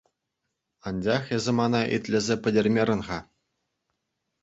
[0.87, 3.19] Анчах эсӗ мана итлесе пӗтермерӗн-ха.